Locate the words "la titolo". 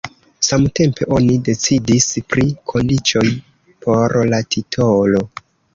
4.35-5.29